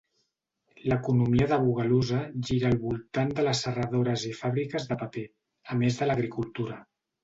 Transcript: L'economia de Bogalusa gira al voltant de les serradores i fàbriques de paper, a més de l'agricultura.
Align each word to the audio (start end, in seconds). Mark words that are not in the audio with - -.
L'economia 0.93 1.47
de 1.51 1.59
Bogalusa 1.65 2.23
gira 2.49 2.69
al 2.71 2.79
voltant 2.87 3.37
de 3.43 3.47
les 3.47 3.63
serradores 3.69 4.27
i 4.33 4.35
fàbriques 4.43 4.93
de 4.93 5.03
paper, 5.07 5.29
a 5.75 5.83
més 5.85 6.05
de 6.05 6.13
l'agricultura. 6.15 6.85